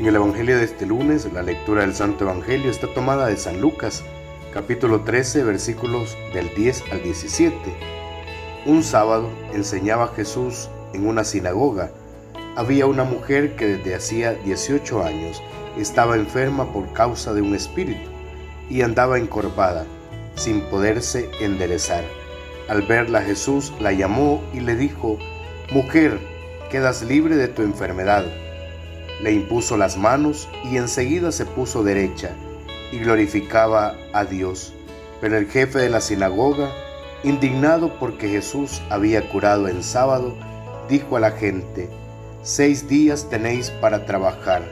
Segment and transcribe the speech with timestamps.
[0.00, 3.60] En el Evangelio de este lunes, la lectura del Santo Evangelio está tomada de San
[3.60, 4.02] Lucas,
[4.50, 7.54] capítulo 13, versículos del 10 al 17.
[8.64, 11.90] Un sábado enseñaba Jesús en una sinagoga.
[12.56, 15.42] Había una mujer que desde hacía 18 años
[15.76, 18.08] estaba enferma por causa de un espíritu
[18.70, 19.84] y andaba encorvada,
[20.34, 22.04] sin poderse enderezar.
[22.70, 25.18] Al verla Jesús la llamó y le dijo,
[25.70, 26.18] Mujer,
[26.70, 28.24] quedas libre de tu enfermedad
[29.22, 32.30] le impuso las manos y enseguida se puso derecha
[32.92, 34.72] y glorificaba a Dios.
[35.20, 36.70] Pero el jefe de la sinagoga,
[37.22, 40.34] indignado porque Jesús había curado en sábado,
[40.88, 41.88] dijo a la gente,
[42.42, 44.62] seis días tenéis para trabajar,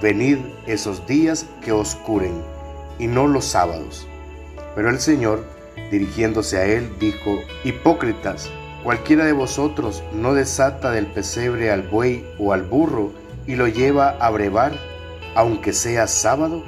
[0.00, 2.40] venid esos días que os curen,
[2.98, 4.06] y no los sábados.
[4.76, 5.44] Pero el Señor,
[5.90, 8.48] dirigiéndose a él, dijo, Hipócritas,
[8.84, 13.12] cualquiera de vosotros no desata del pesebre al buey o al burro,
[13.46, 14.72] y lo lleva a brevar,
[15.34, 16.64] aunque sea sábado?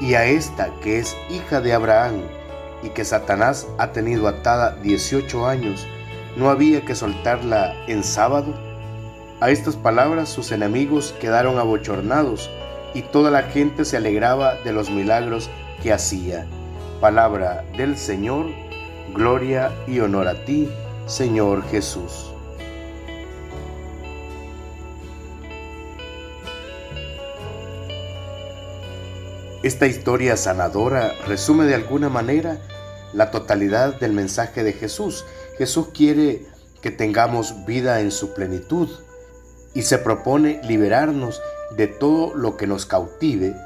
[0.00, 2.22] Y a esta que es hija de Abraham
[2.82, 5.86] y que Satanás ha tenido atada 18 años,
[6.36, 8.54] ¿no había que soltarla en sábado?
[9.40, 12.50] A estas palabras sus enemigos quedaron abochornados
[12.94, 15.50] y toda la gente se alegraba de los milagros
[15.82, 16.46] que hacía.
[17.00, 18.46] Palabra del Señor,
[19.14, 20.68] gloria y honor a ti,
[21.06, 22.32] Señor Jesús.
[29.62, 32.58] Esta historia sanadora resume de alguna manera
[33.12, 35.24] la totalidad del mensaje de Jesús.
[35.56, 36.46] Jesús quiere
[36.80, 38.88] que tengamos vida en su plenitud
[39.74, 41.40] y se propone liberarnos
[41.76, 43.56] de todo lo que nos cautive.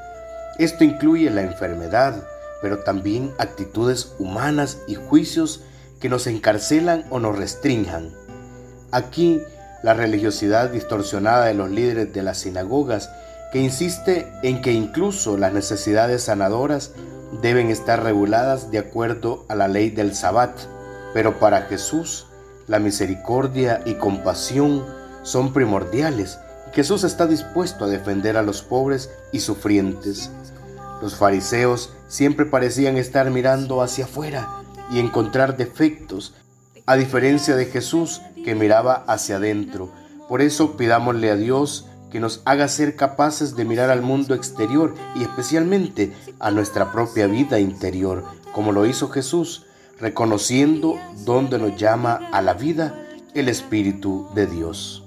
[0.57, 2.27] Esto incluye la enfermedad,
[2.63, 5.61] pero también actitudes humanas y juicios
[5.99, 8.11] que nos encarcelan o nos restrinjan.
[8.91, 9.43] Aquí,
[9.83, 13.11] la religiosidad distorsionada de los líderes de las sinagogas
[13.53, 16.91] que insiste en que incluso las necesidades sanadoras
[17.43, 20.57] deben estar reguladas de acuerdo a la ley del Sabbat,
[21.13, 22.25] pero para Jesús
[22.65, 24.83] la misericordia y compasión
[25.21, 26.39] son primordiales.
[26.73, 30.31] Jesús está dispuesto a defender a los pobres y sufrientes.
[30.99, 34.47] Los fariseos siempre parecían estar mirando hacia afuera
[34.91, 36.33] y encontrar defectos,
[36.87, 39.91] a diferencia de Jesús que miraba hacia adentro.
[40.27, 44.93] Por eso pidámosle a Dios que nos haga ser capaces de mirar al mundo exterior
[45.15, 49.65] y especialmente a nuestra propia vida interior, como lo hizo Jesús,
[49.99, 53.03] reconociendo dónde nos llama a la vida
[53.33, 55.03] el Espíritu de Dios.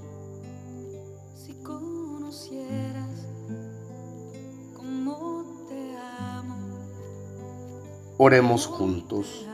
[8.18, 9.46] Oremos juntos.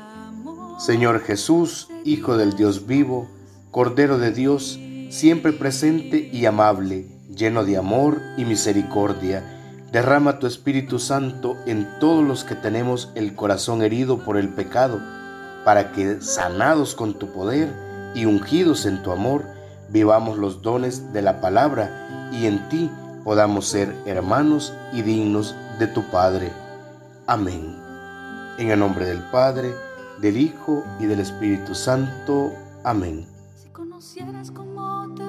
[0.79, 3.29] Señor Jesús, Hijo del Dios vivo,
[3.71, 4.81] Cordero de Dios,
[5.11, 9.43] siempre presente y amable, lleno de amor y misericordia.
[9.91, 15.01] Derrama tu Espíritu Santo en todos los que tenemos el corazón herido por el pecado,
[15.65, 17.73] para que, sanados con tu poder
[18.15, 19.45] y ungidos en tu amor,
[19.91, 22.91] vivamos los dones de la palabra y en ti
[23.25, 26.51] podamos ser hermanos y dignos de tu Padre.
[27.27, 27.77] Amén.
[28.59, 29.75] En el nombre del Padre,
[30.21, 32.53] del Hijo y del Espíritu Santo.
[32.85, 33.27] Amén.
[33.55, 35.29] Si conocieras cómo te